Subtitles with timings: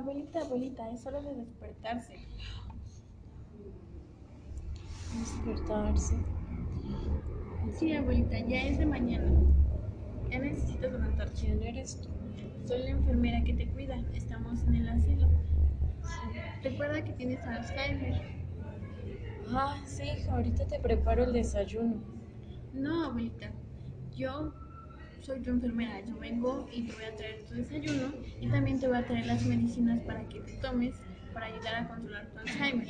[0.00, 2.14] Abuelita, abuelita, es hora de despertarse.
[5.18, 6.16] Despertarse.
[7.78, 9.30] Sí, abuelita, ya es de mañana.
[10.30, 11.38] Ya necesitas levantarte.
[11.38, 12.08] ¿Quién eres tú?
[12.66, 14.02] Soy la enfermera que te cuida.
[14.14, 15.28] Estamos en el asilo.
[16.62, 18.22] Recuerda que tienes Alzheimer.
[19.50, 21.96] Ah, sí, hija, ahorita te preparo el desayuno.
[22.72, 23.50] No, abuelita.
[24.16, 24.54] Yo
[25.22, 26.00] soy tu enfermera.
[26.06, 29.26] Yo vengo y te voy a traer tu desayuno y también te voy a traer
[29.26, 30.94] las medicinas para que te tomes
[31.32, 32.88] para ayudar a controlar tu Alzheimer.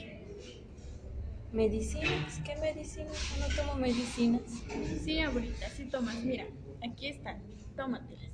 [1.53, 2.41] ¿Medicinas?
[2.45, 3.17] ¿Qué medicinas?
[3.37, 4.43] Yo no tomo medicinas.
[5.03, 6.23] Sí, abuelita, sí tomas.
[6.25, 6.47] Mira,
[6.83, 7.43] aquí están.
[7.77, 8.31] Tómatelas.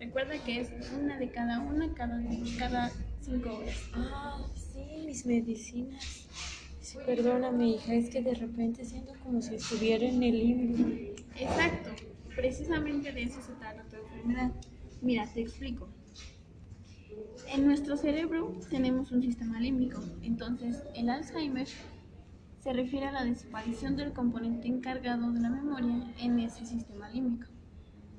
[0.00, 2.22] Recuerda que es una de cada una cada,
[2.58, 3.76] cada cinco horas.
[3.92, 6.26] Ah, sí, mis medicinas.
[6.80, 10.88] Sí, perdóname, hija, es que de repente siento como si estuviera en el limbo.
[11.36, 11.90] Exacto.
[12.36, 14.52] Precisamente de eso se trata tu enfermedad.
[15.00, 15.88] Mira, te explico.
[17.52, 20.00] En nuestro cerebro tenemos un sistema límbico.
[20.22, 21.68] Entonces, el Alzheimer
[22.58, 27.46] se refiere a la desaparición del componente encargado de la memoria en ese sistema límbico.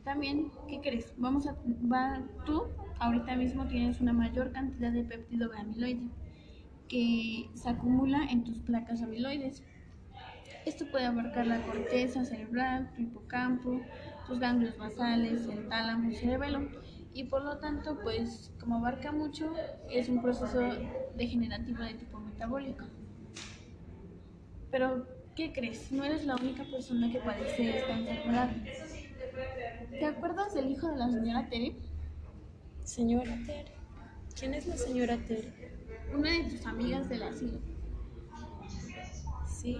[0.04, 1.14] También, ¿qué crees?
[1.18, 1.56] Vamos a,
[1.92, 2.64] va, tú
[3.00, 6.08] ahorita mismo tienes una mayor cantidad de péptido amiloide
[6.88, 9.64] que se acumula en tus placas amiloides.
[10.66, 13.82] Esto puede abarcar la corteza cerebral, tu hipocampo,
[14.28, 16.68] tus ganglios basales, el tálamo, cerebelo
[17.14, 19.54] y por lo tanto, pues como abarca mucho,
[19.90, 20.60] es un proceso
[21.16, 22.84] degenerativo de tipo metabólico.
[24.72, 25.92] Pero, ¿qué crees?
[25.92, 28.52] No eres la única persona que padece esta enfermedad.
[29.92, 31.76] ¿Te acuerdas del hijo de la señora Tere?
[32.84, 33.72] Señora Tere.
[34.38, 35.54] ¿Quién es la señora Tere?
[36.14, 37.75] Una de tus amigas del asilo.
[39.66, 39.76] Sí,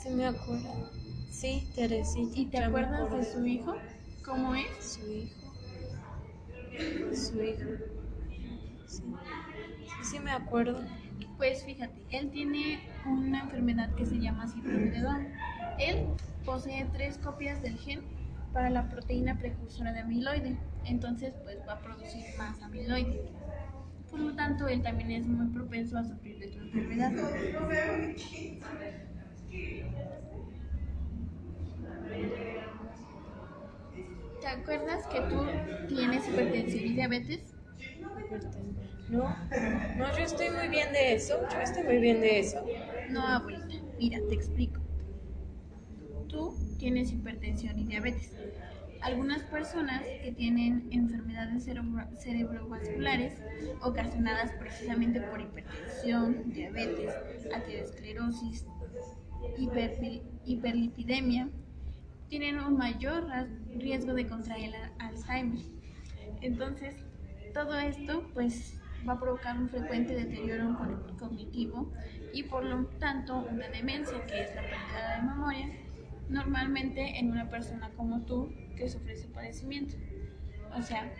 [0.00, 0.92] sí me acuerdo.
[1.28, 2.38] Sí, Teresita.
[2.38, 3.82] ¿Y te acuerdas de su hijo?
[4.24, 4.68] ¿Cómo es?
[4.94, 5.52] Su hijo.
[7.12, 7.70] Su hijo.
[8.86, 9.02] Sí.
[9.98, 10.78] sí, sí me acuerdo.
[11.36, 15.26] Pues fíjate, él tiene una enfermedad que se llama síndrome de Down.
[15.80, 16.06] Él
[16.44, 18.02] posee tres copias del gen
[18.52, 23.20] para la proteína precursora de amiloide, entonces pues va a producir más amiloide.
[24.12, 27.12] Por lo tanto, él también es muy propenso a sufrir de tu enfermedad.
[34.40, 37.54] ¿Te acuerdas que tú tienes hipertensión y diabetes?
[39.08, 39.28] No,
[39.96, 41.34] no, yo estoy muy bien de eso.
[41.52, 42.64] Yo estoy muy bien de eso.
[43.10, 44.80] No, abuelita, mira, te explico.
[46.28, 48.30] Tú tienes hipertensión y diabetes.
[49.00, 53.34] Algunas personas que tienen enfermedades cerebro- cerebrovasculares
[53.82, 57.12] ocasionadas precisamente por hipertensión, diabetes,
[57.52, 58.64] aterosclerosis,
[60.46, 61.48] hiperlipidemia,
[62.28, 63.26] tienen un mayor
[63.76, 65.60] riesgo de contraer Alzheimer.
[66.40, 66.94] Entonces,
[67.52, 68.74] todo esto pues
[69.08, 71.92] va a provocar un frecuente deterioro co- cognitivo
[72.32, 75.68] y por lo tanto una demencia que es la pérdida de memoria
[76.28, 79.94] normalmente en una persona como tú que sufre ese padecimiento.
[80.76, 81.12] O sea,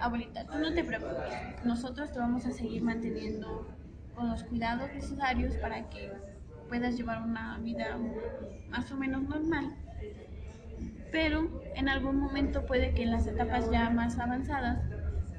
[0.00, 3.66] abuelita, tú no te preocupes, nosotros te vamos a seguir manteniendo
[4.14, 6.10] con los cuidados necesarios para que
[6.70, 7.98] puedas llevar una vida
[8.68, 9.74] más o menos normal.
[11.10, 14.80] Pero en algún momento puede que en las etapas ya más avanzadas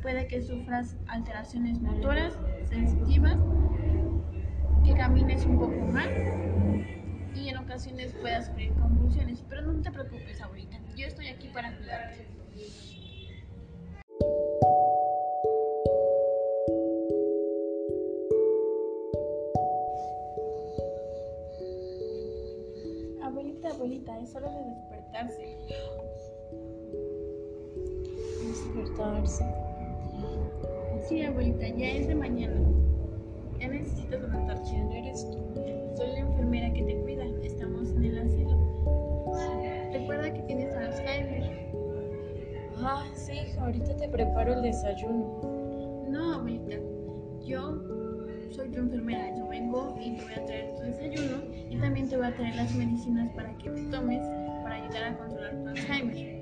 [0.01, 2.33] puede que sufras alteraciones motoras,
[2.67, 3.39] sensitivas,
[4.83, 6.09] que camines un poco mal
[7.33, 9.41] y en ocasiones puedas sufrir convulsiones.
[9.47, 12.25] Pero no te preocupes, abuelita, yo estoy aquí para cuidarte.
[23.81, 25.57] Abuelita, es hora de despertarse.
[28.45, 29.43] Despertarse.
[31.09, 32.61] Sí, abuelita, ya es de mañana.
[33.59, 34.69] Ya necesitas levantarte.
[34.69, 35.39] ¿Quién eres tú?
[35.97, 37.25] Soy la enfermera que te cuida.
[37.41, 39.31] Estamos en el asilo.
[39.93, 41.71] Recuerda que tienes Alzheimer.
[42.83, 46.05] Ah, sí, hija, ahorita te preparo el desayuno.
[46.07, 46.75] No, abuelita.
[47.43, 47.81] Yo
[48.51, 49.35] soy tu enfermera.
[49.35, 52.75] Yo y te voy a traer tu desayuno y también te voy a traer las
[52.75, 54.21] medicinas para que te tomes
[54.63, 56.41] para ayudar a controlar tu Alzheimer.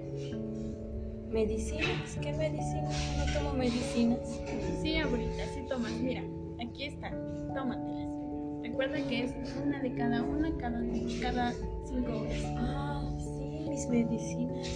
[1.31, 2.17] ¿Medicinas?
[2.19, 3.15] ¿Qué medicinas?
[3.17, 4.41] No tomo medicinas.
[4.81, 5.91] Sí, abuelita, sí tomas.
[6.01, 6.23] Mira,
[6.59, 7.13] aquí están.
[7.53, 8.15] Tómatelas.
[8.63, 9.33] Recuerda que es
[9.63, 10.81] una de cada una cada,
[11.21, 11.53] cada
[11.85, 12.43] cinco horas.
[12.57, 14.67] Ah, sí, mis medicinas.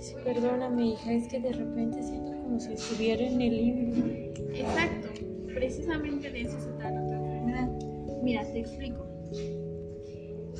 [0.00, 4.06] Sí, perdóname, hija, es que de repente siento como si estuviera en el limbo.
[4.54, 5.08] Exacto.
[5.54, 7.13] Precisamente de eso se trata.
[8.24, 9.04] Mira, te explico.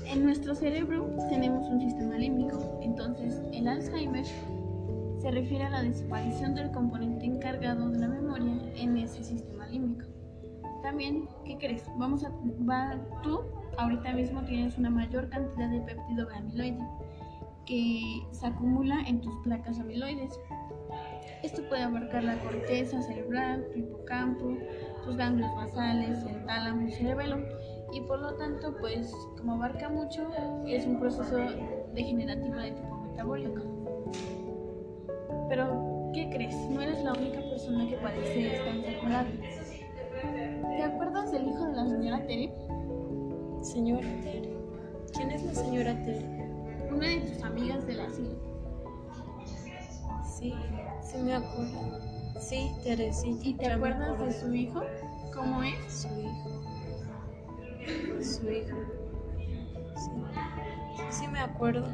[0.06, 4.26] En nuestro cerebro tenemos un sistema límbico, entonces el Alzheimer
[5.19, 10.06] se refiere a la desaparición del componente encargado de la memoria en ese sistema límbico.
[10.82, 11.84] También, ¿qué crees?
[11.96, 12.31] Vamos a,
[12.69, 13.40] va, tú
[13.78, 16.87] ahorita mismo tienes una mayor cantidad de péptido amiloide
[17.64, 18.02] que
[18.32, 20.38] se acumula en tus placas amiloides.
[21.44, 24.56] Esto puede abarcar la corteza cerebral, tu hipocampo,
[25.05, 27.37] tus ganglios basales, el tálamo, el cerebelo
[27.93, 30.26] y por lo tanto, pues como abarca mucho,
[30.67, 31.37] es un proceso
[31.93, 33.61] degenerativo de tipo metabólico.
[35.50, 36.55] Pero, ¿qué crees?
[36.70, 39.26] No eres la única persona que padece esta enfermedad.
[40.79, 42.55] ¿Te acuerdas del hijo de la señora Tere?
[43.61, 44.49] Señora Tere.
[45.12, 46.25] ¿Quién es la señora Tere?
[46.90, 48.53] Una de tus amigas del asilo.
[50.38, 50.52] Sí,
[51.00, 52.00] sí me acuerdo.
[52.40, 53.38] Sí, Teresita.
[53.46, 54.82] ¿Y te acuerdas de su hijo?
[55.32, 55.76] ¿Cómo es?
[55.88, 56.50] Su hijo.
[58.20, 58.76] Su hijo.
[59.96, 60.10] Sí.
[61.10, 61.86] Sí me acuerdo.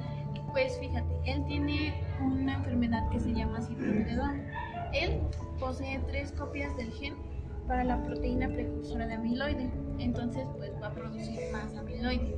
[0.53, 4.43] Pues fíjate, él tiene una enfermedad que se llama síndrome de Down.
[4.93, 5.21] Él
[5.59, 7.15] posee tres copias del gen
[7.69, 12.35] para la proteína precursora de amiloide, entonces pues va a producir más amiloide.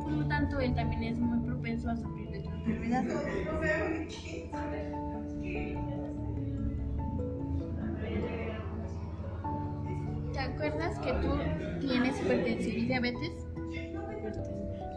[0.00, 3.04] Por lo tanto, él también es muy propenso a sufrir de esta enfermedad.
[12.76, 13.30] Y diabetes?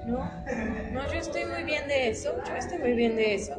[0.07, 0.17] No,
[0.93, 2.31] no, yo estoy muy bien de eso.
[2.47, 3.55] Yo estoy muy bien de eso.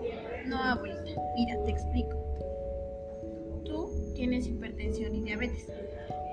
[0.47, 1.21] No, abuelita.
[1.37, 2.17] Mira, te explico.
[3.65, 5.71] Tú tienes hipertensión y diabetes.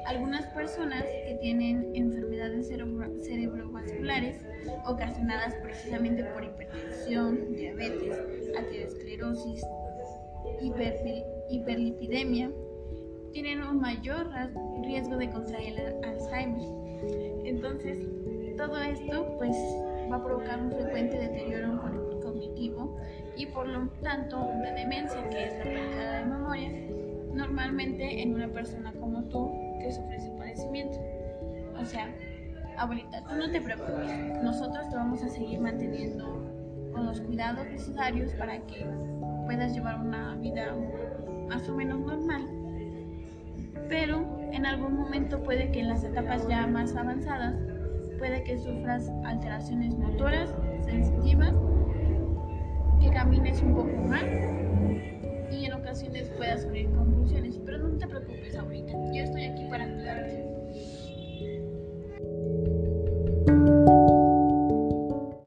[0.08, 4.38] Algunas personas que tienen enfermedades cerebro cerebrovasculares
[4.86, 8.18] ocasionadas precisamente por hipertensión, diabetes,
[8.58, 9.64] aterosclerosis,
[11.50, 12.52] hiperlipidemia,
[13.32, 14.28] tienen un mayor
[14.84, 16.79] riesgo de contraer Alzheimer.
[17.44, 17.98] Entonces,
[18.58, 19.56] todo esto pues
[20.12, 21.80] va a provocar un frecuente deterioro
[22.22, 22.98] cognitivo
[23.36, 26.70] y por lo tanto una demencia, que es la pérdida de memoria,
[27.34, 29.50] normalmente en una persona como tú
[29.80, 31.00] que sufre ese padecimiento.
[31.80, 32.14] O sea,
[32.78, 34.12] abuelita, tú no te preocupes,
[34.44, 36.26] nosotros te vamos a seguir manteniendo
[36.92, 38.86] con los cuidados necesarios para que
[39.46, 40.76] puedas llevar una vida
[41.48, 42.46] más o menos normal.
[43.88, 47.56] Pero en algún momento puede que en las etapas ya más avanzadas
[48.18, 50.54] puede que sufras alteraciones motoras,
[50.84, 51.56] sensitivas,
[53.00, 54.26] que camines un poco mal
[55.52, 57.60] y en ocasiones puedas sufrir convulsiones.
[57.66, 60.49] Pero no te preocupes ahorita, yo estoy aquí para cuidarte.